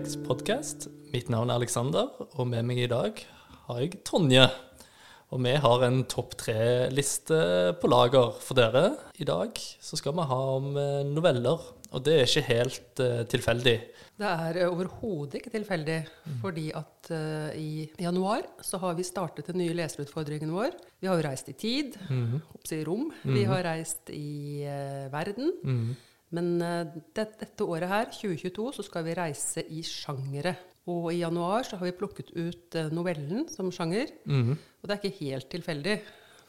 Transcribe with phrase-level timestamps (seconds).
[0.00, 0.84] Perfekt podkast.
[1.12, 2.06] Mitt navn er Aleksander,
[2.40, 3.18] og med meg i dag
[3.66, 4.46] har jeg Tonje.
[5.28, 7.40] Og vi har en topp tre-liste
[7.82, 8.94] på lager for dere.
[9.20, 13.20] I dag så skal vi ha om eh, noveller, og det er ikke helt uh,
[13.28, 13.76] tilfeldig.
[14.24, 16.00] Det er uh, overhodet ikke tilfeldig,
[16.40, 20.80] fordi at uh, i januar så har vi startet den nye leserutfordringen vår.
[20.96, 22.38] Vi har jo reist i tid, Mm.
[22.56, 23.10] oppsi rom.
[23.20, 24.64] Vi har reist i
[25.12, 25.52] verden.
[25.60, 25.90] Mm.
[26.30, 30.54] Men det, dette året her, 2022, så skal vi reise i sjangere.
[30.88, 34.10] Og i januar så har vi plukket ut eh, novellen som sjanger.
[34.24, 34.54] Mm.
[34.56, 35.96] Og det er ikke helt tilfeldig,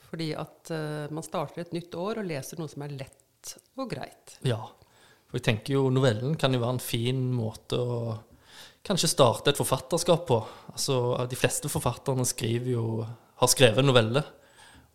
[0.08, 3.90] fordi at eh, man starter et nytt år og leser noe som er lett og
[3.92, 4.38] greit.
[4.48, 4.62] Ja.
[5.28, 7.98] For jeg tenker jo novellen kan jo være en fin måte å
[8.88, 10.40] kanskje starte et forfatterskap på.
[10.74, 10.96] Altså,
[11.30, 12.86] De fleste forfatterne skriver jo,
[13.40, 14.24] har skrevet novelle.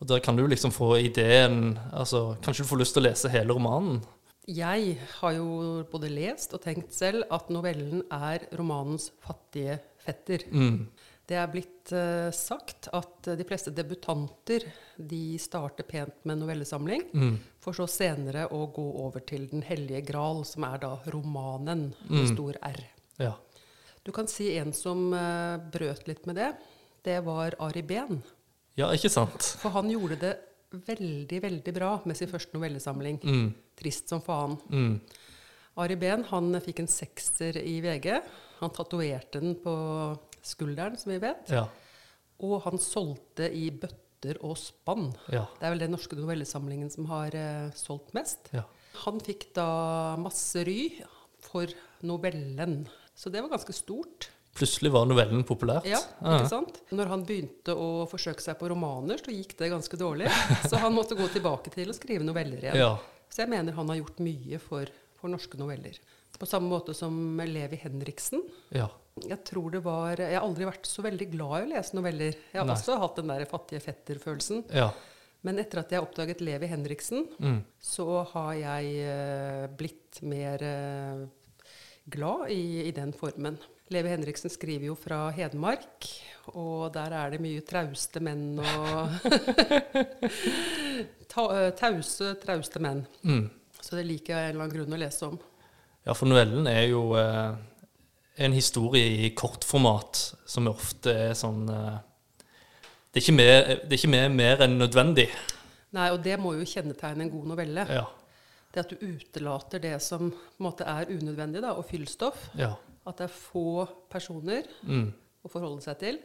[0.01, 3.31] Og der kan du liksom få ideen altså Kanskje du får lyst til å lese
[3.33, 4.03] hele romanen.
[4.47, 5.47] Jeg har jo
[5.91, 10.45] både lest og tenkt selv at novellen er romanens fattige fetter.
[10.53, 10.85] Mm.
[11.27, 14.63] Det er blitt uh, sagt at de fleste debutanter
[15.03, 17.41] de starter pent med novellesamling, Mm.
[17.59, 22.29] for så senere å gå over til Den hellige gral, som er da romanen med
[22.31, 22.37] Mm.
[22.37, 22.79] stor R.
[23.19, 23.33] Ja.
[24.05, 26.53] Du kan si en som uh, brøt litt med det.
[27.03, 28.23] Det var Ari Behn.
[28.77, 29.43] ja, ikke sant?
[29.59, 30.39] For han gjorde det
[30.87, 33.21] veldig, veldig bra med sin første novellesamling.
[33.23, 33.49] Mm.
[33.77, 34.59] 'Trist som faen'.
[34.71, 35.01] Mm.
[35.77, 38.21] Ari Behn han fikk en sekser i VG.
[38.63, 39.75] Han tatoverte den på
[40.41, 41.53] skulderen, som vi vet.
[41.53, 41.67] Ja.
[42.47, 45.11] Og han solgte i bøtter og spann.
[45.29, 45.45] Ja.
[45.59, 48.49] Det er vel den norske novellesamlingen som har uh, solgt mest.
[48.57, 48.65] Ja.
[49.05, 50.89] Han fikk da masse ry
[51.45, 51.69] for
[52.07, 52.87] novellen.
[53.17, 54.31] Så det var ganske stort.
[54.57, 55.85] Plutselig var novellen populært.
[55.89, 56.79] Ja, ikke sant?
[56.97, 60.31] Når han begynte å forsøke seg på romaner, så gikk det ganske dårlig.
[60.71, 62.79] Så han måtte gå tilbake til å skrive noveller igjen.
[62.81, 62.95] Ja.
[63.29, 64.89] Så jeg mener han har gjort mye for,
[65.21, 65.99] for norske noveller.
[66.41, 68.43] På samme måte som Levi Henriksen.
[68.75, 68.89] ja.
[69.25, 72.35] Jeg tror det var Jeg har aldri vært så veldig glad i å lese noveller.
[72.53, 72.75] Jeg har Nei.
[72.77, 74.65] også hatt den der fattige fetter-følelsen.
[74.77, 74.91] ja.
[75.47, 77.61] Men etter at jeg oppdaget Levi Henriksen, Mm.
[77.81, 81.23] så har jeg eh, blitt mer eh,
[82.11, 83.57] glad i, i den formen.
[83.95, 86.09] Levi Henriksen skriver jo fra Hedmark,
[86.59, 89.13] og der er det mye trauste menn og
[91.55, 93.05] eh, Tause, trauste menn.
[93.23, 93.45] Mm.
[93.79, 95.37] Så det liker jeg av en eller annen grunn å lese om.
[96.07, 97.55] Ja, for novellen er jo eh,
[98.43, 102.01] en historie i kortformat som ofte er sånn eh,
[103.15, 105.29] det, er ikke mer, det er ikke mer, mer enn nødvendig.
[105.95, 107.87] Nei, og det må jo kjennetegne en god novelle.
[107.87, 108.03] Ja.
[108.75, 112.51] Det at du utelater det som på en måte er unødvendig, da, og fyllstoff.
[112.59, 112.75] ja.
[113.07, 115.13] At det er få personer Mm.
[115.45, 116.19] å forholde seg til,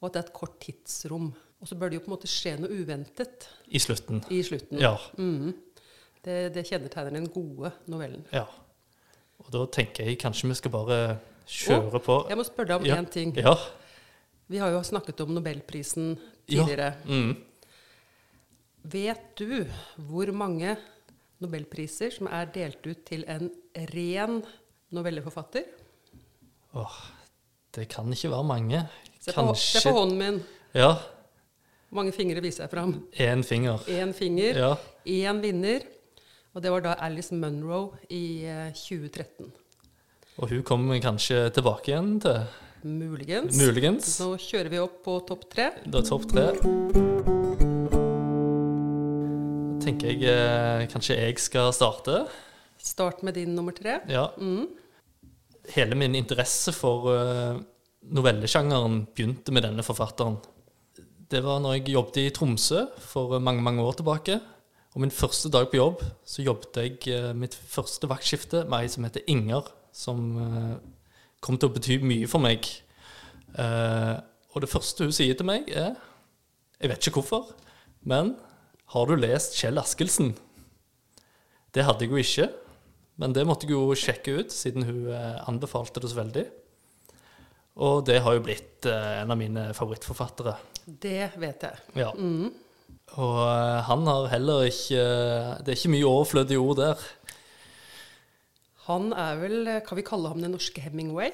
[0.00, 1.32] og at det er et kort tidsrom.
[1.62, 4.22] Og så bør det jo på en måte skje noe uventet I slutten.
[4.30, 4.78] i slutten.
[4.82, 4.96] Ja.
[5.16, 5.54] Mm.
[6.22, 8.24] Det, det kjennetegner den gode novellen.
[8.32, 8.46] ja.
[9.42, 11.18] Og da tenker jeg kanskje vi skal bare
[11.50, 12.28] kjøre på.
[12.28, 12.96] Jeg må spørre deg om Ja.
[12.96, 13.32] én ting.
[13.36, 13.56] Ja.
[14.48, 16.62] Vi har jo snakket om Nobelprisen Ja.
[16.64, 16.94] tidligere.
[17.04, 17.36] Mm.
[18.84, 19.64] Vet du
[19.96, 20.76] hvor mange
[21.40, 23.50] nobelpriser som er delt ut til en
[23.94, 24.42] ren
[24.92, 25.64] novelleforfatter?
[26.72, 26.92] Åh,
[27.76, 28.78] det kan ikke være mange.
[29.20, 30.38] Se på, se på hånden min.
[30.74, 30.94] Ja.
[31.88, 32.94] Hvor mange fingre viser jeg fram?
[33.12, 33.84] Én finger.
[33.92, 34.56] Én finger.
[34.56, 34.70] Ja.
[35.04, 35.84] Én vinner.
[36.54, 39.52] Og det var da Alice Munro i eh, 2013.
[40.40, 42.40] Og hun kommer kanskje tilbake igjen til
[42.88, 43.56] Muligens.
[43.60, 44.14] Muligens.
[44.24, 45.68] Nå kjører vi opp på topp tre.
[45.84, 46.48] Da topp tre.
[49.84, 52.24] Tenker jeg eh, kanskje jeg skal starte.
[52.80, 54.00] Start med din nummer tre.
[54.08, 54.30] Ja.
[54.40, 54.70] Mm.
[55.70, 57.60] Hele min interesse for eh,
[58.10, 60.40] novellesjangeren begynte med denne forfatteren.
[61.30, 64.40] Det var når jeg jobbet i Tromsø for mange, mange år tilbake.
[64.92, 68.90] Og min første dag på jobb så jobbet jeg eh, mitt første vaktskifte med ei
[68.92, 70.74] som heter Inger, som eh,
[71.40, 72.68] kom til å bety mye for meg.
[73.56, 74.16] Eh,
[74.52, 75.94] og det første hun sier til meg, er
[76.82, 77.52] Jeg vet ikke hvorfor,
[78.02, 78.34] men
[78.90, 80.32] har du lest Kjell Askelsen?
[81.72, 82.48] Det hadde jeg jo ikke,
[83.20, 86.44] men det måtte jeg jo sjekke ut, siden hun eh, anbefalte det så veldig.
[87.82, 90.56] Og det har jo blitt eh, en av mine favorittforfattere.
[90.86, 91.82] Det vet jeg.
[92.00, 92.10] Ja.
[92.16, 92.48] Mm.
[93.20, 95.02] Og eh, han har heller ikke
[95.60, 97.04] Det er ikke mye overflødige ord der.
[98.88, 101.30] Han er vel, kan vi kalle ham den norske Hemingway?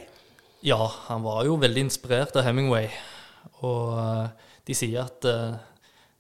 [0.67, 2.91] Ja, han var jo veldig inspirert av Hemingway.
[3.65, 3.95] Og
[4.69, 5.25] de sier at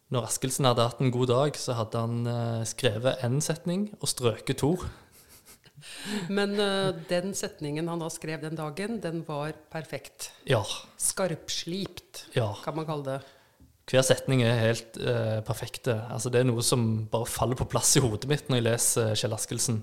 [0.08, 4.62] når Askelsen hadde hatt en god dag, så hadde han skrevet én setning og strøket
[4.62, 4.72] to.
[6.38, 10.30] Men uh, den setningen han da skrev den dagen, den var perfekt.
[10.48, 10.62] Ja.
[11.00, 12.52] Skarpslipt, ja.
[12.64, 13.18] kan man kalle det.
[13.88, 15.96] Hver setning er helt uh, perfekte.
[16.12, 19.14] Altså, det er noe som bare faller på plass i hodet mitt når jeg leser
[19.16, 19.80] Kjell Askelsen.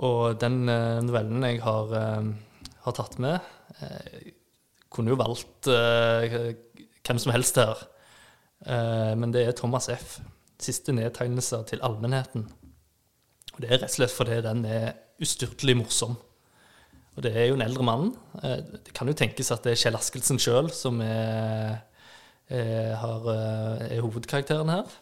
[0.00, 3.40] Og den uh, novellen jeg har, eh, har tatt med.
[3.80, 4.30] Eh,
[4.90, 6.54] kunne jo valgt eh,
[7.06, 7.84] hvem som helst her,
[8.66, 10.18] eh, men det er Thomas F.
[10.60, 12.48] Siste nedtegnelser til allmennheten.
[13.60, 16.14] Og Det er rett og slett fordi den er ustyrtelig morsom.
[17.12, 18.06] Og det er jo en eldre mann.
[18.40, 21.82] Eh, det kan jo tenkes at det er Kjell Askelsen sjøl som er,
[22.48, 24.94] er, har, eh, er hovedkarakteren her.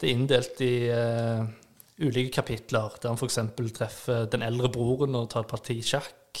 [0.00, 1.44] Det er inndelt i uh,
[2.00, 3.38] ulike kapitler, der han f.eks.
[3.76, 6.40] treffer den eldre broren og tar et parti sjakk.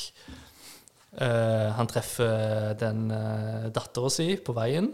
[1.12, 4.90] Uh, han treffer den uh, dattera si på veien.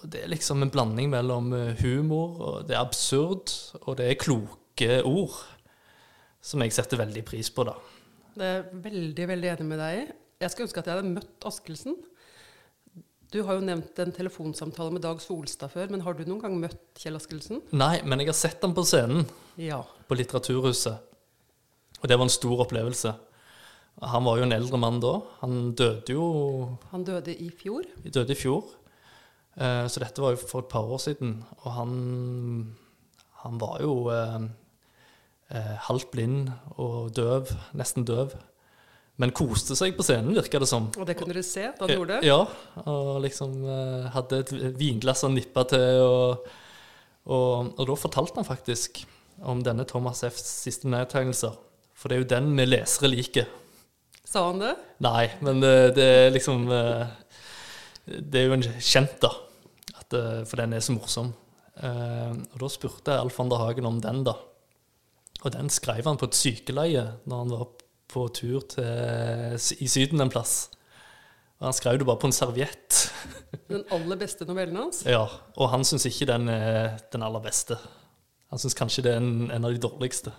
[0.00, 1.52] Og det er liksom en blanding mellom
[1.84, 3.52] humor, og det er absurd,
[3.84, 4.63] og det er kloke
[5.04, 5.30] ord.
[6.44, 7.74] Som jeg setter veldig pris på, da.
[8.34, 10.12] Det er veldig, veldig enig med deg i.
[10.42, 11.94] Jeg skulle ønske at jeg hadde møtt Askelsen.
[13.32, 16.58] Du har jo nevnt en telefonsamtale med Dag Solstad før, men har du noen gang
[16.60, 17.62] møtt Kjell Askelsen?
[17.72, 19.24] Nei, men jeg har sett ham på scenen
[19.58, 19.80] Ja.
[20.08, 20.98] på Litteraturhuset.
[22.02, 23.14] Og det var en stor opplevelse.
[24.02, 25.20] Han var jo en eldre mann da.
[25.40, 27.84] Han døde jo Han døde i fjor.
[28.04, 28.64] døde i fjor.
[29.56, 31.44] Eh, så dette var jo for et par år siden.
[31.64, 32.76] Og han,
[33.42, 34.10] han var jo
[35.54, 38.34] eh, eh, halvt blind og døv, nesten døv.
[39.22, 40.88] Men koste seg på scenen, virka det som.
[40.98, 42.26] Og det kunne du se da du gjorde det?
[42.26, 42.40] Ja,
[42.90, 46.02] og liksom eh, hadde et vinglass han nippa til.
[46.02, 46.48] Og,
[47.30, 49.04] og, og da fortalte han faktisk
[49.46, 51.54] om denne Thomas Fs siste nedtegnelser.
[51.94, 53.46] For det er jo den vi lesere liker.
[54.26, 54.72] Sa han det?
[55.04, 57.04] Nei, men det, det er liksom eh,
[58.08, 59.30] Det er jo en kjent, da.
[59.94, 61.30] At, eh, for den er så morsom.
[61.78, 64.34] Eh, og da spurte Alf van der Hagen om den, da.
[65.44, 67.66] Og den skrev han på et sykeleie når han var
[68.14, 70.70] på tur til, i Syden en plass.
[71.60, 73.00] Og han skrev det bare på en serviett.
[73.70, 75.04] Den aller beste novellen hans?
[75.08, 75.24] Ja,
[75.56, 77.78] og han syns ikke den er den aller beste.
[78.52, 80.32] Han syns kanskje det er en, en av de dårligste.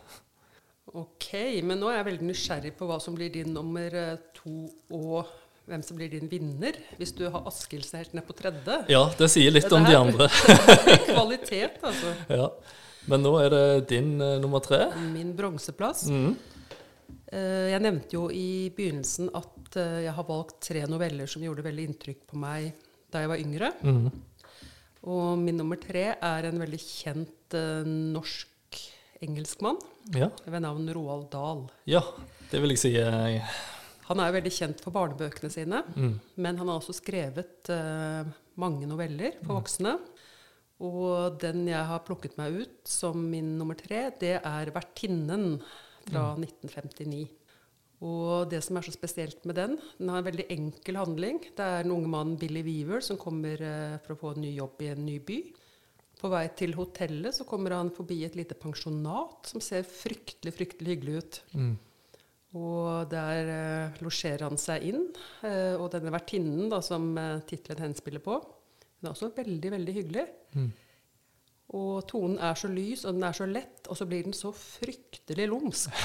[0.94, 1.31] Ok,
[1.66, 5.31] men nå er jeg veldig nysgjerrig på hva som blir din nummer eh, to, og
[5.66, 6.76] hvem som blir din vinner.
[7.00, 8.80] Hvis du har Askildsen helt ned på tredje.
[8.92, 10.28] Ja, det sier litt det om de andre.
[11.10, 12.12] Kvalitet, altså.
[12.30, 12.50] Ja.
[13.10, 14.88] Men nå er det din uh, nummer tre.
[15.14, 16.06] Min bronseplass.
[16.10, 16.32] Mm.
[17.34, 21.66] Uh, Jeg nevnte jo i begynnelsen at uh, jeg har valgt tre noveller som gjorde
[21.66, 22.72] veldig inntrykk på meg
[23.14, 23.70] da jeg var yngre.
[23.86, 24.10] Mm.
[25.06, 27.54] Og min nummer tre er en veldig kjent
[28.16, 28.80] norsk
[29.22, 29.78] engelskmann
[30.18, 30.32] Ja.
[30.50, 31.68] ved navn Roald Dahl.
[31.88, 32.02] ja,
[32.50, 32.92] det vil jeg si.
[32.98, 33.46] eh,
[34.10, 36.19] Han er veldig kjent for barnebøkene sine, Mm.
[36.38, 38.28] men han har også skrevet uh,
[38.62, 39.96] mange noveller for voksne.
[40.86, 45.62] Og den jeg har plukket meg ut som min nummer tre, det er 'Vertinnen'
[46.06, 47.30] fra 1959.
[48.06, 51.40] Og det som er så spesielt med den, den har en veldig enkel handling.
[51.56, 54.54] Det er den unge mannen Billy Weaver som kommer uh, for å få en ny
[54.54, 55.40] jobb i en ny by.
[56.19, 60.96] På vei til hotellet så kommer han forbi et lite pensjonat som ser fryktelig, fryktelig
[60.96, 61.42] hyggelig ut.
[61.56, 61.78] Mm.
[62.56, 65.10] Og der eh, losjerer han seg inn.
[65.44, 69.96] Eh, og denne vertinnen da, som eh, tittelen henspiller på, hun er også veldig, veldig
[69.98, 70.25] hyggelig.
[70.56, 70.69] Mm.
[71.75, 74.54] Og tonen er så lys, og den er så lett, og så blir den så
[74.56, 75.92] fryktelig lumsk.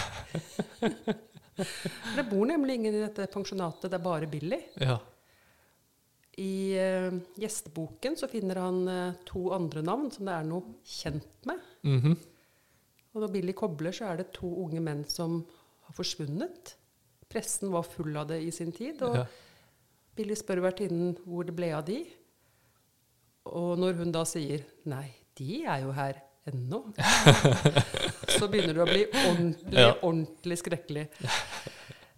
[2.16, 4.56] Det bor nemlig ingen i dette pensjonatet, det er bare Billy.
[4.80, 4.94] Ja.
[6.40, 11.48] I eh, gjesteboken så finner han eh, to andre navn som det er noe kjent
[11.50, 11.66] med.
[11.84, 12.14] Mhm.
[13.10, 15.40] Og når Billy kobler, så er det to unge menn som
[15.90, 16.74] har forsvunnet.
[17.30, 19.26] Pressen var full av det i sin tid, og ja.
[20.18, 22.00] Billy spør vertinnen hvor det ble av de.
[23.50, 25.06] Og når hun da sier 'nei,
[25.38, 26.18] de er jo her
[26.50, 26.82] ennå',
[28.38, 29.92] så begynner det å bli ordentlig, Ja.
[30.02, 31.06] ordentlig skrekkelig.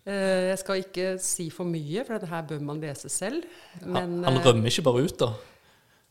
[0.05, 3.45] Eh, Jeg skal ikke si for mye, for dette her bør man lese selv.
[3.85, 5.31] Men han, eh, rømmer ikke bare ut, da.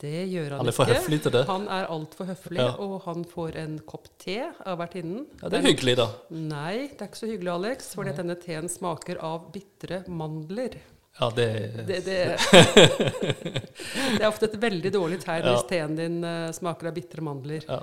[0.01, 0.97] Det gjør han, Han er for ikke.
[0.99, 1.41] høflig til det.
[1.47, 2.71] Han er altfor høflig, Ja.
[2.81, 5.27] og han får en kopp te av vertinnen.
[5.41, 6.07] Ja, Det er hyggelig, da.
[6.31, 10.79] Nei, det er ikke så hyggelig, Alex, for denne teen smaker av bitre mandler.
[11.19, 11.47] Ja, det,
[11.85, 12.19] Det, det,
[13.11, 15.53] det er ofte et veldig dårlig tegn Ja.
[15.55, 17.65] hvis teen din eh, smaker av bitre mandler.
[17.67, 17.81] Ja.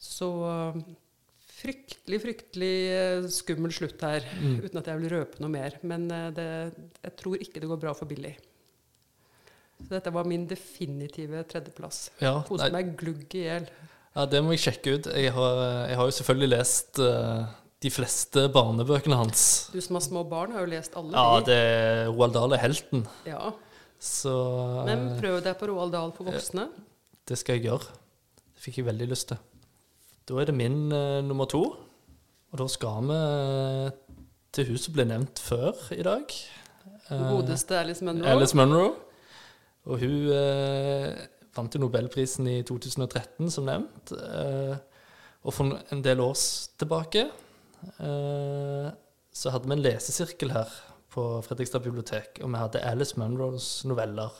[0.00, 0.80] Så eh,
[1.60, 4.60] fryktelig, fryktelig eh, skummel slutt her, Mm.
[4.64, 5.76] uten at jeg vil røpe noe mer.
[5.82, 6.46] Men det,
[7.04, 8.34] jeg tror ikke det går bra for Billy.
[9.86, 12.10] Så dette var min definitive tredjeplass.
[12.22, 13.66] Ja, Koste meg glugg i hjel.
[14.16, 15.08] ja, det må jeg sjekke ut.
[15.16, 17.48] Jeg har, jeg har jo selvfølgelig lest uh,
[17.80, 19.42] de fleste barnebøkene hans.
[19.72, 21.46] Du som har små barn, har jo lest alle Ja, de.
[21.50, 21.60] det
[22.12, 23.06] Roald Dahl er helten.
[23.26, 23.52] Ja.
[24.00, 24.32] Så
[24.86, 26.68] Men eh, prøv deg på Roald Dahl for voksne.
[27.28, 27.88] det skal jeg gjøre.
[28.54, 29.40] Det fikk jeg veldig lyst til.
[30.28, 31.62] Da er det min uh, nummer to.
[32.50, 33.90] Og da skal vi eh,
[34.56, 36.32] til hun som ble nevnt før i dag.
[37.10, 38.26] Godeste Alice Munro.
[38.26, 38.88] Alice Munro.
[39.88, 41.20] Og hun eh,
[41.56, 44.12] vant jo Nobelprisen i 2013, som nevnt.
[44.12, 44.76] Eh,
[45.40, 46.36] og for en del år
[46.80, 48.88] tilbake eh,
[49.32, 50.72] så hadde vi en lesesirkel her
[51.10, 54.34] på Fredrikstad bibliotek, og vi hadde Alice Munros noveller.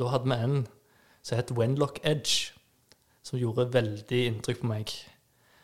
[0.00, 0.62] Da hadde vi en
[1.24, 2.52] som het Wenlock Edge,
[3.24, 4.92] som gjorde veldig inntrykk på meg.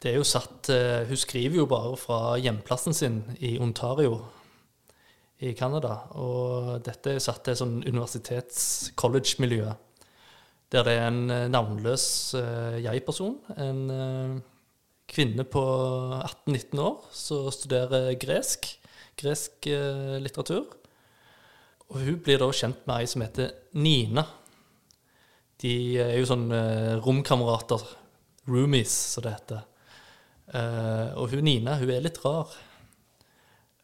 [0.01, 4.23] Det er jo satt eh, Hun skriver jo bare fra hjemplassen sin i Ontario
[5.41, 5.95] i Canada.
[6.21, 9.71] Og dette er satt til sånn universitets-college-miljø.
[10.71, 12.05] Der det er en eh, navnløs
[12.39, 13.39] eh, jeg-person.
[13.59, 14.35] En eh,
[15.11, 15.63] kvinne på
[16.21, 18.69] 18-19 år som studerer gresk.
[19.21, 19.67] Gresk
[20.23, 20.71] litteratur.
[21.91, 24.23] Og hun blir da kjent med ei som heter Nina.
[25.61, 26.47] De er jo sånn
[27.05, 27.83] romkamerater.
[28.49, 29.67] Roomies, som det heter.
[31.21, 32.55] Og hun Nina hun er litt rar.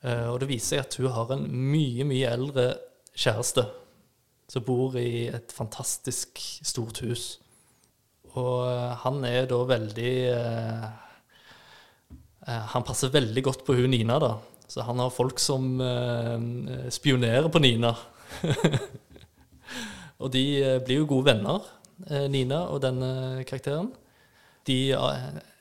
[0.06, 2.68] Eh, og det viser seg at hun har en mye, mye eldre
[3.16, 3.66] kjæreste
[4.46, 7.24] som bor i et fantastisk stort hus.
[8.36, 10.86] Og eh, han er da veldig eh,
[12.76, 14.36] Han passer veldig godt på hun Nina, da.
[14.70, 15.80] Så han har folk som
[16.94, 17.92] spionerer på Nina.
[20.22, 20.42] og de
[20.86, 21.66] blir jo gode venner,
[22.30, 23.92] Nina og denne karakteren.
[24.66, 24.78] De,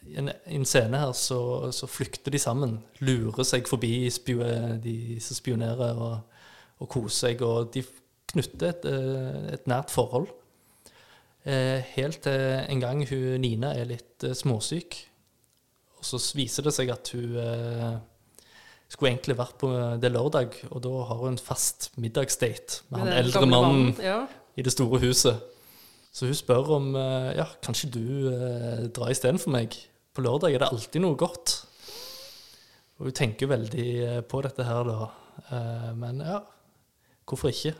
[0.06, 1.40] I en, en scene her så,
[1.74, 2.78] så flykter de sammen.
[3.02, 4.46] Lurer seg forbi spio,
[4.84, 6.20] de som spionerer, og,
[6.84, 7.42] og koser seg.
[7.46, 7.84] Og de
[8.34, 10.28] knytter et, eh, et nært forhold.
[11.46, 14.98] Eh, Helt til en gang hun Nina er litt eh, småsyk.
[16.00, 17.96] Og så viser det seg at hun eh,
[18.92, 19.70] skulle egentlig vært på
[20.02, 23.96] Det er lørdag, og da har hun en fast middagsdate med han den eldre mannen
[24.04, 24.20] Ja.
[24.58, 25.42] i det store huset.
[26.16, 29.74] Så hun spør om eh, ja, kanskje du eh, drar istedenfor meg.
[30.16, 31.58] På lørdag er det alltid noe godt.
[32.96, 35.10] Og hun tenker veldig eh, på dette her, da.
[35.52, 36.38] Eh, men ja,
[37.28, 37.74] hvorfor ikke?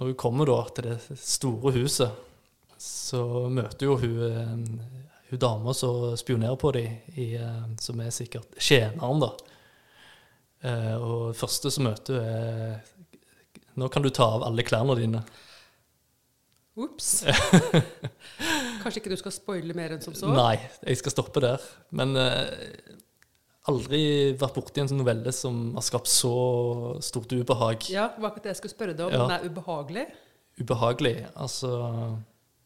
[0.00, 2.26] Når hun kommer da til det store huset,
[2.80, 3.22] så
[3.52, 4.56] møter jo hun eh,
[5.30, 7.28] hun dama som spionerer på dem, i,
[7.78, 9.28] som er sikkert tjeneren, da.
[10.98, 12.80] Og det første som møter hun, er
[13.78, 15.20] Nå kan du ta av alle klærne dine.
[16.82, 17.22] Ops.
[18.80, 20.30] Kanskje ikke du skal spoile mer enn som så?
[20.32, 20.56] Nei,
[20.86, 21.62] jeg skal stoppe der.
[21.96, 22.96] Men eh,
[23.70, 24.02] aldri
[24.40, 26.32] vært borti en sånn novelle som har skapt så
[27.04, 27.86] stort ubehag.
[27.92, 29.14] Ja, det var akkurat det jeg skulle spørre deg om.
[29.14, 29.26] Ja.
[29.26, 30.06] Den er ubehagelig.
[30.60, 31.14] Ubehagelig.
[31.34, 31.70] Altså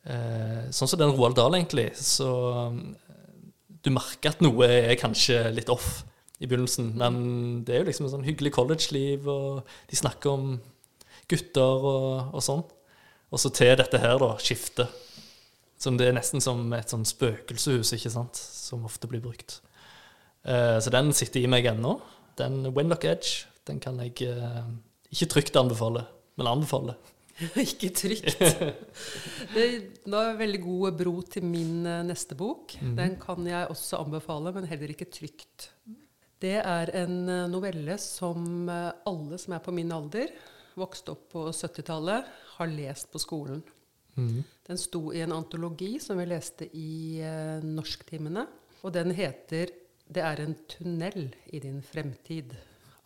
[0.07, 2.31] eh, Sånn som den Roald Dahl, egentlig, så
[2.73, 3.23] eh,
[3.85, 6.05] Du merker at noe er kanskje litt off
[6.43, 7.19] i begynnelsen, men
[7.65, 10.47] det er jo liksom et sånn hyggelig college-liv, og de snakker om
[11.31, 12.65] gutter og, og sånn.
[13.31, 14.91] Og så til dette her, da, skiftet.
[15.85, 19.59] Som det er nesten som et sånn spøkelseshus, ikke sant, som ofte blir brukt.
[20.45, 21.99] Uh, så den sitter i meg ennå.
[22.41, 24.65] Den Winlock Edge, den kan jeg uh,
[25.13, 26.07] ikke trygt anbefale,
[26.41, 26.97] men anbefale.
[27.67, 28.41] ikke trygt.
[29.51, 29.77] Det er
[30.07, 32.77] en veldig god bro til min eh, neste bok.
[32.79, 32.93] Mhm.
[33.01, 35.73] Den kan jeg også anbefale, men heller ikke trygt.
[36.39, 37.17] Det er en
[37.51, 40.31] novelle som alle som er på min alder,
[40.79, 43.65] vokste opp på 70-tallet, har lest på skolen.
[44.17, 48.47] Den sto i en antologi som vi leste i eh, norsktimene.
[48.85, 49.73] Og den heter
[50.05, 52.55] 'Det er en tunnel i din fremtid'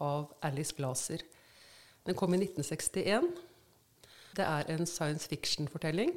[0.00, 1.22] av Alice Glaser.
[2.06, 3.30] Den kom i 1961.
[4.36, 6.10] Det er en science fiction-fortelling.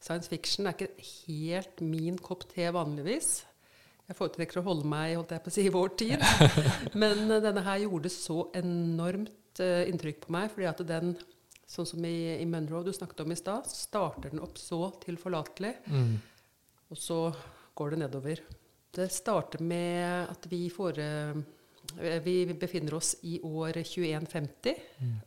[0.00, 3.44] Science fiction er ikke helt min kopp te vanligvis.
[4.10, 6.24] Jeg foretrekker å holde meg holdt jeg på å si, i vår tid.
[7.02, 11.12] Men eh, denne her gjorde så enormt uh, inntrykk på meg, fordi at den,
[11.70, 14.88] sånn som i, i Munro du snakket om i stad, så starter den opp så
[15.04, 15.74] tilforlatelig,
[16.90, 17.20] og så
[17.78, 18.40] går det nedover.
[18.90, 21.34] Det starter med at vi får eh,
[22.24, 24.74] Vi befinner oss i år 2150,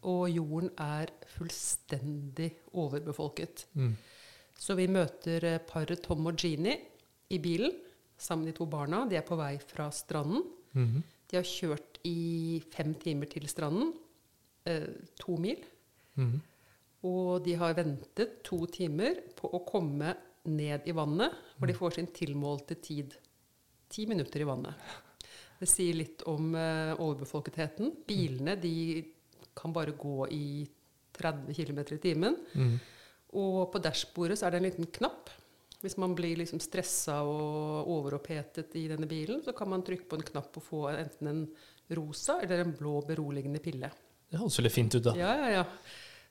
[0.03, 3.65] og jorden er fullstendig overbefolket.
[4.59, 6.77] Så vi møter eh, paret Tom og Jeannie
[7.33, 7.71] i bilen
[8.19, 9.05] sammen med de to barna.
[9.09, 10.43] De er på vei fra stranden.
[11.29, 13.93] De har kjørt i fem timer til stranden.
[14.65, 14.87] Eh,
[15.19, 15.57] to mil.
[17.03, 20.13] Og de har ventet to timer på å komme
[20.47, 23.15] ned i vannet, hvor de får sin tilmålte tid.
[23.91, 24.87] Ti minutter i vannet.
[25.59, 27.91] Det sier litt om uh, overbefolketheten.
[28.07, 29.03] Bilene de
[29.55, 30.65] kan bare gå i
[31.15, 32.35] 30 km i timen.
[33.39, 35.31] Og på dashbordet så er det en liten knapp.
[35.83, 40.19] Hvis man blir liksom stressa og overopphetet i denne bilen, så kan man trykke på
[40.19, 41.41] en knapp og få enten en
[41.97, 43.89] rosa eller en blå beroligende pille.
[44.33, 45.13] Det høres veldig fint ut, da.
[45.19, 45.63] Ja, ja, ja.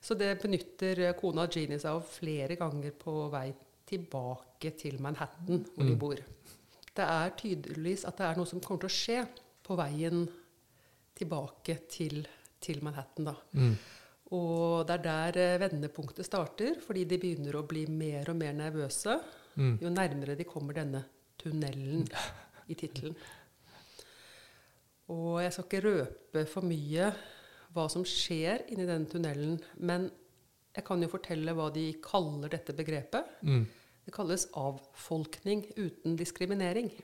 [0.03, 3.47] Så det benytter eh, kona Jeannie seg av flere ganger på vei
[3.87, 6.19] tilbake til Manhattan, hvor de bor.
[6.93, 9.19] Det er tydeligvis at det er noe som kommer til å skje
[9.63, 10.25] på veien
[11.15, 12.19] tilbake til,
[12.59, 13.37] til Manhattan, da.
[14.33, 18.59] Og det er der eh, vendepunktet starter, fordi de begynner å bli mer og mer
[18.59, 19.15] nervøse
[19.55, 21.03] jo nærmere de kommer denne
[21.37, 22.07] tunnelen
[22.71, 23.15] i tittelen.
[25.13, 27.11] Og jeg skal ikke røpe for mye
[27.73, 29.57] hva som skjer inni denne tunnelen.
[29.81, 30.09] Men
[30.73, 33.29] jeg kan jo fortelle hva de kaller dette begrepet.
[33.45, 33.65] Mm.
[34.03, 36.89] Det kalles avfolkning uten diskriminering.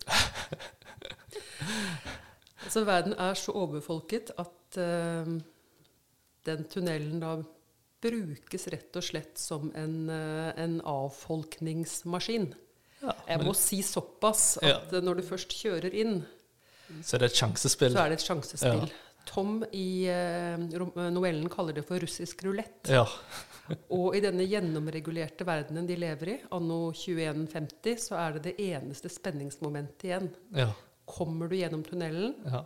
[2.65, 5.35] altså verden er så overbefolket at uh,
[6.49, 7.37] den tunnelen da
[8.03, 12.51] brukes rett og slett som en, uh, en avfolkningsmaskin.
[12.99, 14.99] Ja, Jeg må si såpass at ja.
[14.99, 16.17] når du først kjører inn,
[17.05, 17.93] så er det et sjansespill.
[17.93, 18.89] så er det et sjansespill.
[19.25, 20.57] Tom i eh,
[21.13, 22.89] novellen kaller det for russisk rulett.
[22.89, 23.03] Ja.
[23.93, 29.11] Og i denne gjennomregulerte verdenen de lever i, anno 2150, så er det det eneste
[29.13, 30.29] spenningsmomentet igjen.
[30.57, 30.71] Ja.
[31.09, 32.63] Kommer du gjennom tunnelen, Ja.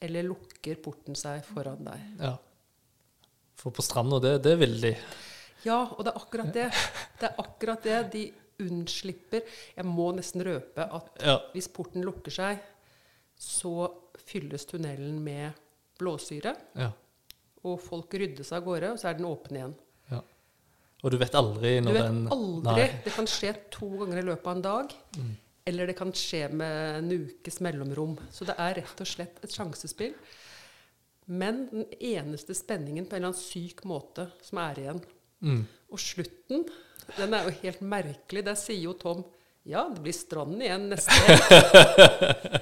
[0.00, 2.06] eller lukker porten seg foran deg?
[2.22, 2.36] ja.
[3.60, 4.94] For på stranda, det, det vil de.
[5.66, 6.68] Ja, og det er akkurat det.
[7.20, 7.96] Det er akkurat det.
[8.14, 8.22] De
[8.64, 9.42] unnslipper
[9.76, 11.34] Jeg må nesten røpe at Ja.
[11.52, 12.62] hvis porten lukker seg,
[13.36, 13.90] så
[14.24, 15.52] fylles tunnelen med
[16.00, 16.90] blåsyre, ja.
[17.66, 19.76] og folk rydder seg av gårde, og så er den åpen igjen.
[20.12, 20.24] ja.
[21.00, 22.82] Og du vet aldri når den Du vet den aldri.
[22.82, 22.98] Nei.
[23.06, 24.94] Det kan skje to ganger i løpet av en dag.
[25.70, 28.18] Eller det kan skje med en ukes mellomrom.
[28.32, 30.12] Så det er rett og slett et sjansespill.
[31.30, 35.02] Men den eneste spenningen på en eller annen syk måte som er igjen.
[35.40, 35.60] Mm.
[35.88, 36.66] Og slutten,
[37.16, 38.44] den er jo helt merkelig.
[38.48, 39.24] Der sier jo Tom
[39.68, 42.60] ja, det blir stranden igjen neste helg.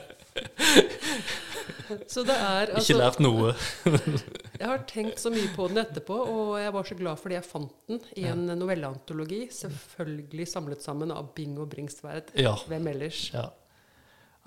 [2.10, 3.52] Så det er Ikke altså lært noe.
[4.60, 7.46] Jeg har tenkt så mye på den etterpå, og jeg var så glad fordi jeg
[7.46, 9.44] fant den i en novelleantologi.
[9.54, 12.32] Selvfølgelig samlet sammen av Bing og Bringsværd.
[12.38, 12.56] Ja.
[12.66, 13.28] Hvem ellers?
[13.34, 13.44] ja.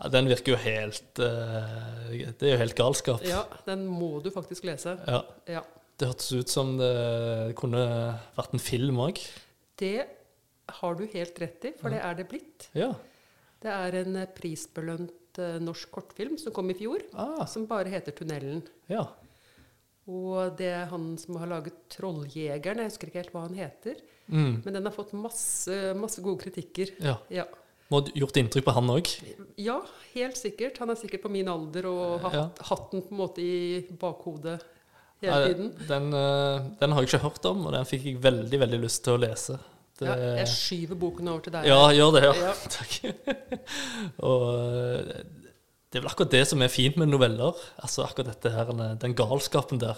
[0.01, 3.24] ja den virker jo helt eh, Det er jo helt galskap.
[3.27, 4.98] Ja, den må du faktisk lese.
[5.07, 5.21] Ja.
[5.60, 5.63] Ja.
[5.95, 7.86] Det hørtes ut som det kunne
[8.36, 9.21] vært en film òg.
[9.79, 9.95] Det
[10.81, 12.67] har du helt rett i, for det er det blitt.
[12.77, 12.91] Ja.
[13.62, 18.11] Det er en prisbelønt eh, norsk kortfilm som kom i fjor, Ah, som bare heter
[18.11, 18.63] 'Tunnelen'.
[18.89, 19.07] ja.
[20.07, 23.96] Og det er han som har laget 'Trolljegeren', jeg husker ikke helt hva han heter,
[24.31, 24.61] Mm.
[24.65, 26.91] men den har fått masse, masse gode kritikker.
[27.00, 27.17] ja.
[27.29, 27.46] Ja.
[27.91, 29.07] Må ha gjort inntrykk på han òg.
[29.57, 29.81] Ja,
[30.13, 30.77] helt sikkert.
[30.77, 32.41] Han er sikkert på min alder og har Ja.
[32.44, 34.61] hatt, hatt den på en måte i bakhodet
[35.22, 35.87] hele tiden.
[35.87, 39.03] Den, eh, den har jeg ikke hørt om, og den fikk jeg veldig veldig lyst
[39.03, 39.59] til å lese.
[40.07, 41.66] Ja, jeg skyver boken over til deg.
[41.70, 42.24] ja, gjør det.
[42.24, 42.33] Ja.
[42.48, 42.53] Ja.
[42.77, 42.94] Takk.
[44.24, 45.22] og eh,
[45.92, 47.57] det er vel akkurat det som er fint med noveller.
[47.83, 49.98] Altså akkurat dette her, Den galskapen der.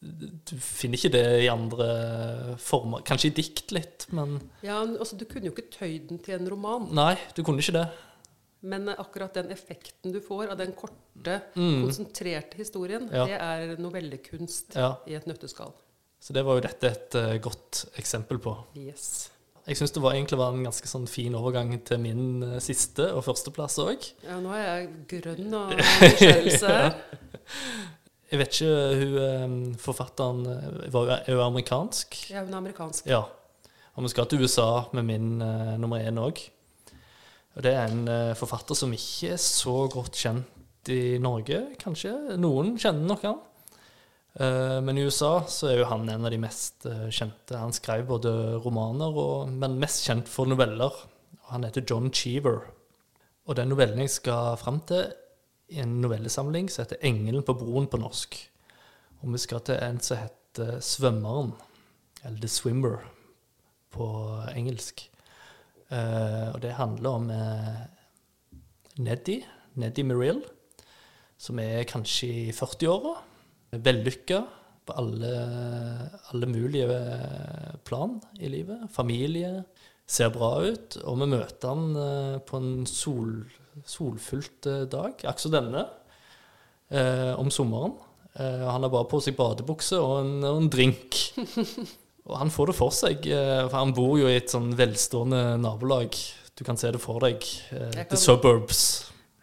[0.00, 3.00] Du finner ikke det i andre former.
[3.06, 6.50] Kanskje i dikt litt, men Ja, altså, du kunne jo ikke tøyd den til en
[6.50, 7.86] roman, Nei, du kunne ikke det.
[8.66, 11.84] men akkurat den effekten du får av den korte, Mm.
[11.86, 13.24] konsentrerte historien, Ja.
[13.26, 15.72] det er novellekunst Ja, i et nøtteskall.
[16.26, 18.50] Så det var jo dette et uh, godt eksempel på.
[18.74, 19.28] Yes.
[19.66, 23.06] Jeg syns det var, egentlig var en ganske sånn fin overgang til min uh, siste
[23.14, 24.08] og førsteplass òg.
[24.26, 26.88] Ja, nå er jeg grønn av nysgjerrelse ja.
[28.26, 30.40] Jeg vet ikke, hun eh, forfatteren
[30.90, 32.16] var jo, er jo amerikansk.
[32.32, 33.06] Jeg er amerikansk.
[33.06, 33.20] Ja.
[33.94, 34.66] Og vi skal til USA
[34.98, 36.42] med min uh, nummer én òg.
[37.54, 42.16] Og det er en forfatter som ikke er så godt kjent i Norge, kanskje.
[42.42, 43.38] Noen kjenner nok han.
[44.40, 47.56] Eh, men i USA så er jo han en av de mest eh, kjente.
[47.56, 48.32] Han skrev både
[48.64, 50.92] romaner, og, men mest kjent for noveller.
[51.52, 52.66] Han heter John Cheever.
[53.46, 55.08] Og den novellen jeg skal fram til,
[55.72, 58.36] i en novellesamling som heter 'Engelen på broen' på norsk.
[59.22, 61.54] Og vi skal til en som heter 'Svømmeren',
[62.24, 63.06] eller 'The Swimmer'
[63.90, 64.06] på
[64.54, 65.10] engelsk.
[65.90, 67.26] Eh, og det handler om
[68.98, 69.42] Neddy,
[69.74, 70.42] Neddy Merrill,
[71.38, 73.16] som er kanskje i 40-åra.
[73.72, 74.44] Vellykka
[74.86, 75.30] på alle,
[76.30, 77.00] alle mulige
[77.84, 78.86] plan i livet.
[78.94, 79.64] Familie.
[80.06, 80.98] Ser bra ut.
[81.02, 83.40] Og vi møter han eh, på en sol,
[83.90, 85.82] solfylt eh, dag, akkurat denne,
[86.94, 87.96] eh, om sommeren.
[88.38, 91.18] Eh, han har bare på seg badebukse og en, og en drink.
[92.26, 96.16] Og han får det for seg, for han bor jo i et sånn velstående nabolag.
[96.58, 97.44] Du kan se det for deg.
[97.70, 98.80] The suburbs.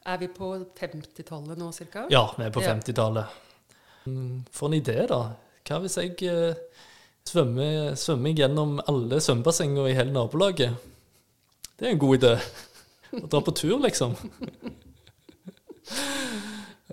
[0.03, 2.03] Er vi på 50-tallet nå, cirka?
[2.12, 2.73] Ja, vi er på Ja.
[2.73, 3.38] 50-tallet.
[4.05, 5.21] For en idé, da.
[5.63, 6.57] Hva hvis jeg eh,
[7.29, 10.75] svømmer, svømmer gjennom alle svømmebassengene i hele nabolaget?
[11.79, 12.33] Det er en god idé.
[13.21, 14.15] Å dra på tur, liksom.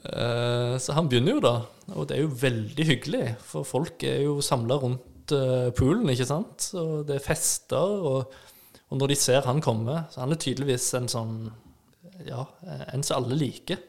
[0.01, 1.55] Eh, Så han begynner jo da,
[1.93, 6.29] og det er jo veldig hyggelig, for folk er jo samla rundt eh, poolen, ikke
[6.31, 6.71] sant?
[6.79, 8.39] Og det er fester, og,
[8.89, 11.35] og når de ser han komme, så han er tydeligvis en sånn,
[12.27, 12.47] ja,
[12.95, 13.83] en som alle liker.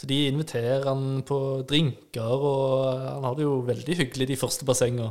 [0.00, 1.36] Så de inviterer han på
[1.68, 5.10] drinker, og han har det jo veldig hyggelig de første bassengene.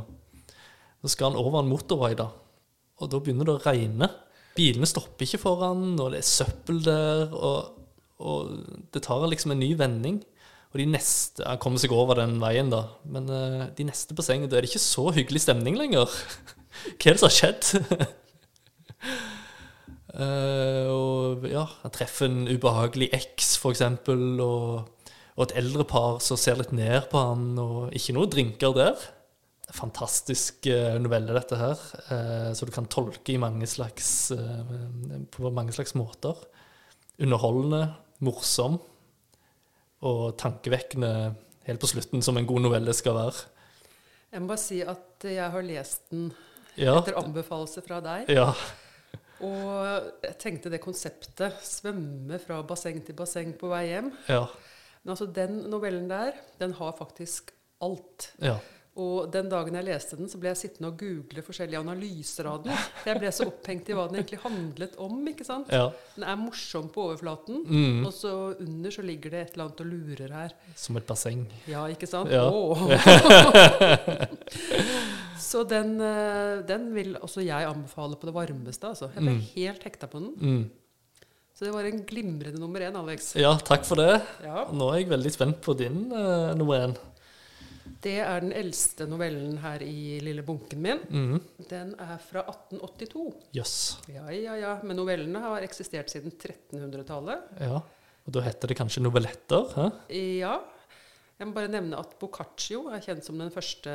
[0.98, 2.26] Så skal han over en motorvei, da.
[2.98, 4.10] Og da begynner det å regne.
[4.56, 7.30] Bilene stopper ikke foran, og det er søppel der.
[7.30, 7.86] Og,
[8.18, 8.50] og
[8.90, 10.18] det tar liksom en ny vending.
[10.70, 12.84] Og de neste Han kommer seg over den veien, da.
[13.06, 16.10] Men eh, de neste bassengene, da er det ikke så hyggelig stemning lenger.
[16.98, 17.62] Hva er det som har skjedd?
[20.20, 26.38] Eh, og ja, han treffer en ubehagelig eks, eksempel, og, og et eldre par som
[26.40, 29.06] ser litt ned på han, og ikke noe drinker der.
[29.70, 34.32] Fantastisk eh, novelle, dette her, eh, så du kan tolke i mange slags,
[35.30, 36.36] på mange slags måter.
[37.20, 37.84] Underholdende,
[38.24, 38.78] morsom
[40.04, 41.10] og tankevekkende
[41.68, 43.42] helt på slutten, som en god novelle skal være.
[44.30, 46.30] Jeg må bare si at jeg har lest den
[46.78, 48.28] Ja, etter anbefalelse fra deg.
[48.32, 48.52] ja,
[49.46, 54.12] Og jeg tenkte det konseptet, svømme fra basseng til basseng på vei hjem.
[54.28, 54.44] ja,
[55.02, 58.32] Men altså den novellen der, den har faktisk alt.
[58.42, 58.58] ja.
[59.00, 62.58] Og den dagen jeg leste den, så ble jeg sittende og google forskjellige analyser av
[62.64, 62.74] den.
[63.00, 65.14] For jeg ble så opphengt i hva den egentlig handlet om.
[65.30, 65.70] ikke sant?
[65.72, 65.86] ja.
[66.16, 69.80] Den er morsom på overflaten, Mm, og så under så ligger det et eller annet
[69.80, 70.50] og lurer her.
[70.76, 71.46] som et basseng.
[71.70, 72.30] Ja, ikke sant?
[72.34, 72.44] Ja.
[72.50, 72.90] Åh.
[75.50, 78.86] så den, eh, den vil også jeg anbefale på det varmeste.
[78.92, 79.10] altså.
[79.14, 79.42] Jeg ble Mm.
[79.54, 80.34] helt hekta på den.
[80.40, 80.70] Mm.
[81.54, 83.34] Så det var en glimrende nummer én, Alex.
[83.36, 84.22] Ja, takk for det.
[84.42, 84.64] Ja.
[84.72, 86.96] Nå er jeg veldig spent på din uh, nummer én.
[88.04, 91.00] Det er den eldste novellen her i lille bunken min.
[91.10, 91.38] Mm.
[91.70, 93.24] Den er fra 1882.
[93.56, 93.74] Yes.
[94.12, 94.74] Ja, ja, ja.
[94.84, 97.48] Men novellene har eksistert siden 1300-tallet.
[97.60, 97.80] Ja.
[98.26, 99.70] Og da heter det kanskje novelletter?
[99.76, 99.86] Hæ?
[100.42, 100.58] Ja.
[101.40, 103.94] Jeg må bare nevne at Boccaccio er kjent som den første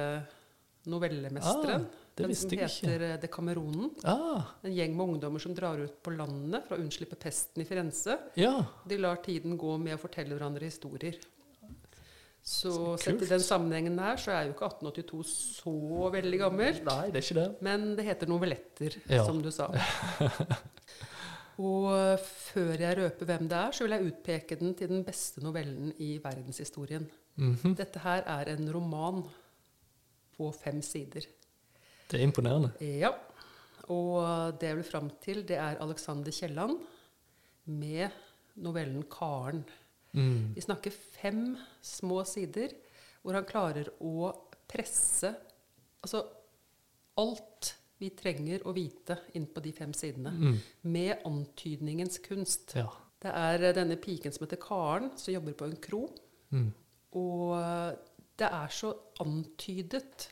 [0.89, 1.85] novellemesteren.
[1.85, 2.89] Ah, det den visste som jeg ikke.
[2.89, 3.89] heter eh, Decameronen.
[4.07, 7.67] Ah, En gjeng med ungdommer som drar ut på landet for å unnslippe pesten i
[7.67, 8.17] Firenze.
[8.39, 8.53] ja.
[8.87, 11.17] De lar tiden gå med å fortelle hverandre historier.
[12.45, 15.23] Så Så sett i den sammenhengen her, så er jo ikke 1882
[15.63, 16.83] så veldig gammelt.
[16.85, 17.45] Nei, det er ikke det.
[17.65, 19.23] Men det heter novelletter, Ja.
[19.25, 19.71] som du sa.
[21.57, 25.41] Og før jeg røper hvem det er, så vil jeg utpeke den til den beste
[25.41, 27.07] novellen i verdenshistorien.
[27.39, 27.75] Mhm.
[27.79, 29.23] Dette her er en roman
[30.37, 31.25] på fem sider.
[32.11, 32.73] Det er imponerende.
[32.81, 33.09] Ja.
[33.89, 36.77] Og det jeg vil fram til, det er Alexander Kielland
[37.65, 38.09] med
[38.55, 39.63] novellen 'Karen'.
[40.15, 40.53] Mm.
[40.55, 41.47] Vi snakker fem
[41.83, 42.73] små sider
[43.21, 44.31] hvor han klarer å
[44.69, 45.31] presse
[46.05, 46.21] altså
[47.21, 50.33] alt vi trenger å vite inn på de fem sidene.
[50.35, 50.57] Mm.
[50.91, 52.75] Med antydningens kunst.
[52.75, 52.89] Ja.
[53.23, 56.01] Det er eh, denne piken som heter Karen, som jobber på en kro.
[56.51, 56.67] Mm.
[57.15, 57.93] Og eh,
[58.35, 58.91] det er så
[59.23, 60.29] antydet.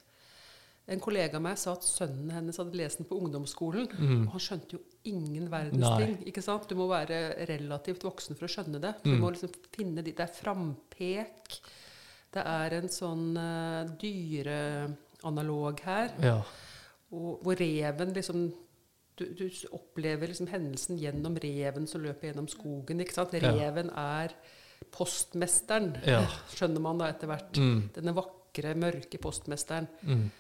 [0.88, 3.88] En kollega av meg sa at sønnen hennes hadde lest den på ungdomsskolen.
[3.98, 4.26] Mm.
[4.28, 5.98] Og han skjønte jo ingen verdens Nei.
[6.02, 6.18] ting.
[6.28, 6.68] ikke sant?
[6.68, 8.94] Du må være relativt voksen for å skjønne det.
[9.04, 9.20] Du Mm.
[9.22, 11.60] må liksom finne de, Det er frampek.
[12.34, 16.12] Det er en sånn uh, dyreanalog her.
[16.22, 16.42] ja.
[17.14, 18.48] Og, hvor reven liksom
[19.16, 23.00] du, du opplever liksom hendelsen gjennom reven som løper gjennom skogen.
[23.04, 23.34] ikke sant?
[23.38, 23.52] Ja.
[23.54, 24.34] Reven er
[24.92, 26.24] postmesteren, Ja.
[26.50, 27.54] skjønner man da etter hvert.
[27.54, 27.84] Mm.
[27.94, 29.88] Denne vakre, mørke postmesteren.
[30.02, 30.32] Mm.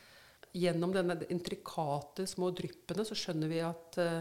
[0.54, 4.20] Gjennom denne intrikate små dryppene så skjønner vi at uh,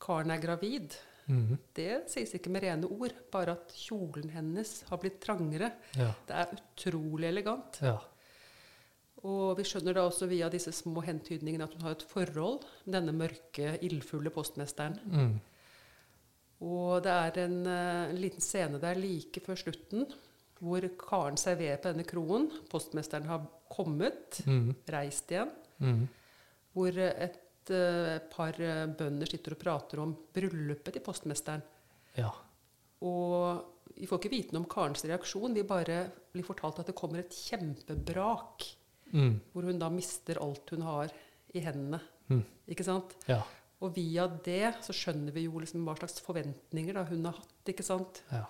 [0.00, 0.94] Karen er gravid.
[1.30, 1.58] Mhm.
[1.74, 5.72] Det sies ikke med rene ord, bare at kjolen hennes har blitt trangere.
[5.98, 6.12] Ja.
[6.26, 7.82] Det er utrolig elegant.
[7.82, 7.98] ja.
[9.20, 12.94] Og vi skjønner da også via disse små hentydningene at hun har et forhold med
[12.96, 14.96] denne mørke, ildfulle postmesteren.
[15.12, 15.34] Mm.
[16.64, 20.06] Og det er en, eh, en liten scene der like før slutten
[20.60, 22.50] hvor Karen serverer på denne kroen.
[22.72, 24.74] Postmesteren har kommet, Mm.
[24.90, 25.50] reist igjen.
[25.80, 26.02] Mm.
[26.74, 31.62] Hvor et uh, par eh, bønder sitter og prater om bryllupet til postmesteren.
[32.18, 32.30] ja.
[33.00, 33.64] Og
[33.96, 35.54] vi får ikke vite noe om Karens reaksjon.
[35.56, 36.02] Vi bare
[36.34, 38.66] blir fortalt at det kommer et kjempebrak.
[39.12, 39.40] Mm.
[39.52, 41.10] Hvor hun da mister alt hun har
[41.54, 42.00] i hendene.
[42.30, 42.44] Mm.
[42.70, 43.16] Ikke sant?
[43.28, 43.40] ja.
[43.80, 47.70] Og via det så skjønner vi jo liksom hva slags forventninger da hun har hatt.
[47.72, 48.20] ikke sant?
[48.30, 48.44] ja.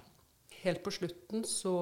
[0.65, 1.73] Helt på slutten så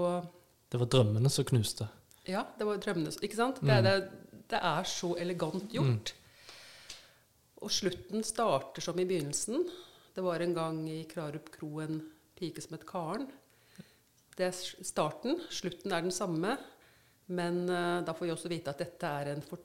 [0.71, 1.89] Det var drømmene som knuste.
[2.29, 3.61] Ja, det var drømmene Ikke sant?
[3.63, 3.85] Det, Mm.
[3.85, 6.13] det, det er så elegant gjort.
[7.65, 9.65] Og slutten starter som i begynnelsen.
[10.15, 12.01] Det var en gang i Krarup kro en
[12.39, 13.27] pike som het Karen.
[14.37, 15.41] Det er starten.
[15.51, 16.57] Slutten er den samme.
[17.29, 19.59] Men uh, da får vi også vite at dette er en for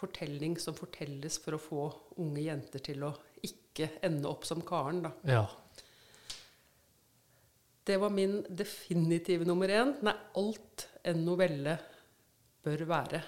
[0.00, 1.82] fortelling som fortelles for å få
[2.22, 3.10] unge jenter til å
[3.44, 5.02] ikke ende opp som Karen.
[5.04, 5.10] Da.
[5.28, 5.42] Ja.
[7.86, 9.94] Det var min definitive nummer én.
[10.04, 11.78] Nei, alt en novelle
[12.64, 13.22] bør være.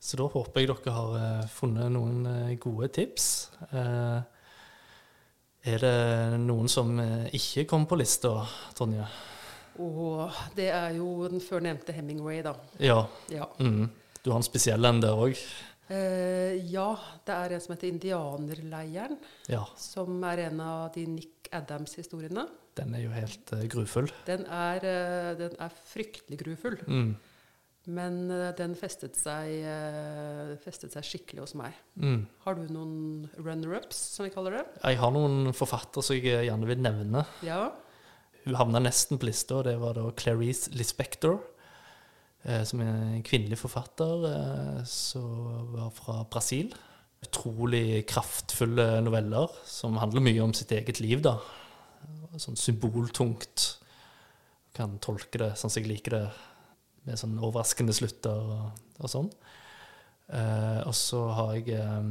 [0.00, 3.26] Så da håper jeg dere har eh, funnet noen eh, gode tips.
[3.68, 4.20] Eh,
[5.74, 6.94] er det noen som
[7.36, 8.30] ikke kom på lista,
[8.78, 9.04] Tonje?
[9.80, 12.54] Og det er jo den før nevnte Hemingway, da.
[12.80, 13.02] Ja.
[13.32, 13.44] Ja.
[13.60, 13.90] Mm.
[14.24, 15.36] Du har en spesiell en der òg?
[15.90, 16.88] Eh, ja,
[17.26, 19.18] det er en som heter Indianerleiren,
[19.52, 19.64] Ja.
[19.76, 22.46] som er en av de Nick Adams-historiene.
[22.78, 24.08] Den er jo helt uh, grufull.
[24.28, 26.78] Den er, uh, den er fryktelig grufull.
[26.86, 27.10] Mm.
[27.90, 29.64] Men uh, den festet seg,
[30.62, 31.76] festet seg skikkelig hos meg.
[31.98, 32.26] Mm.
[32.44, 34.64] Har du noen runner-ups, som vi kaller det?
[34.84, 37.24] Jeg har noen forfattere som jeg gjerne vil nevne.
[37.46, 37.64] Ja.
[38.44, 41.40] Hun havna nesten på lista, og det var da Clarice Lispector.
[42.40, 44.22] Som er en kvinnelig forfatter
[44.88, 46.70] som var fra Brasil.
[47.20, 51.34] Utrolig kraftfulle noveller som handler mye om sitt eget liv, da.
[52.40, 53.66] Sånn symboltungt.
[54.76, 56.24] Kan tolke det sånn som jeg liker det,
[57.08, 59.30] med sånn overraskende slutter og, og sånn.
[60.30, 62.10] Eh, og så har jeg eh,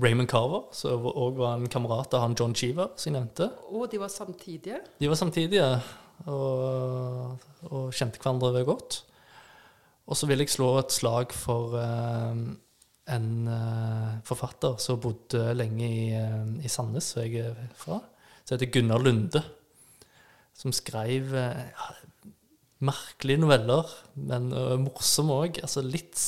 [0.00, 3.50] Raymond Carver, som òg var en kamerat av han John Cheever, som jeg nevnte.
[3.74, 4.80] Og de var samtidige.
[5.02, 5.66] De var samtidige
[6.30, 9.02] og, og kjente hverandre godt.
[10.10, 12.38] Og så vil jeg slå et slag for eh,
[13.14, 18.00] en eh, forfatter som bodde lenge i, eh, i Sandnes, hvor jeg er fra,
[18.44, 19.42] som heter Gunnar Lunde.
[20.56, 21.88] Som skrev eh, ja,
[22.84, 25.60] merkelige noveller, men uh, morsomme òg.
[25.64, 26.18] Altså litt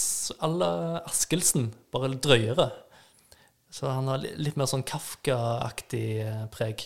[0.40, 0.72] à la
[1.09, 2.68] Askelsen, bare drøyere.
[3.72, 6.85] Så han har litt mer sånn Kafka-aktig eh, preg.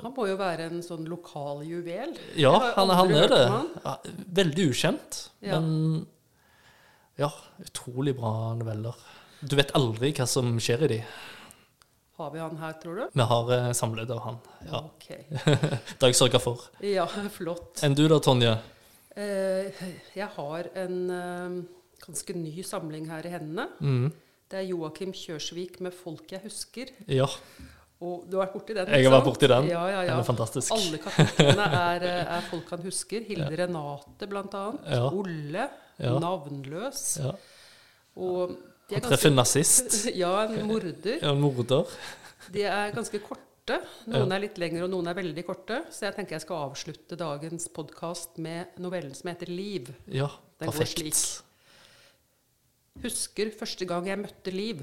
[0.00, 2.14] Han må jo være en sånn lokal juvel.
[2.40, 3.42] Ja, han, han er det.
[3.52, 3.68] han.
[3.84, 3.96] Ja,
[4.40, 5.60] veldig ukjent, Ja.
[5.60, 6.06] men
[7.20, 7.28] ja,
[7.60, 8.96] utrolig bra noveller.
[9.44, 10.98] Du vet aldri hva som skjer i de.
[12.22, 13.04] Har vi han her, tror du?
[13.18, 14.36] Vi har eh, samlet av han.
[14.70, 15.24] Ja, Okay.
[15.34, 16.68] Det har jeg sørga for.
[16.86, 17.06] Ja,
[17.38, 17.82] flott.
[17.82, 18.52] Enn du da, Tonje?
[19.18, 19.82] Eh,
[20.16, 21.56] jeg har en eh,
[22.06, 23.66] ganske ny samling her i hendene.
[23.82, 24.06] Mm.
[24.52, 26.92] Det er Joakim Kjørsvik med 'Folk jeg husker'.
[27.10, 27.26] Ja,
[28.02, 28.88] Og du har vært borti den?
[28.90, 29.68] jeg har vært borti den.
[29.70, 30.10] Ja, ja, ja.
[30.14, 30.72] Den er fantastisk.
[30.74, 33.24] Alle kapitlene er, eh, er folk han husker.
[33.28, 34.88] Hilde Renate, blant annet.
[34.90, 35.06] Ja.
[35.10, 35.68] Olle.
[36.02, 36.14] Ja.
[36.18, 37.04] Navnløs.
[37.22, 37.32] Ja.
[38.22, 38.56] Og
[38.90, 39.94] Han treffer en nazist.
[40.22, 41.20] Ja, en morder.
[41.22, 41.88] Ja, en morder.
[42.52, 43.78] De er ganske korte.
[44.10, 45.78] Noen er litt lengre, og noen er veldig korte.
[45.94, 49.92] Så jeg tenker jeg skal avslutte dagens podkast med novellen som heter 'Liv'.
[50.10, 51.22] Ja, Den perfekt.
[53.02, 54.82] Husker første gang jeg møtte Liv,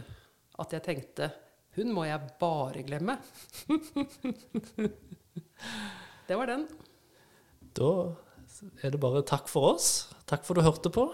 [0.60, 1.30] at jeg tenkte
[1.78, 3.20] hun må jeg bare glemme.
[6.28, 6.66] det var den.
[7.78, 7.92] Da
[8.84, 10.10] er det bare takk for oss.
[10.28, 11.06] Takk for at du hørte på.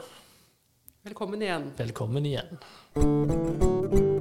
[1.06, 1.72] Velkommen igjen.
[1.78, 4.14] Velkommen igjen.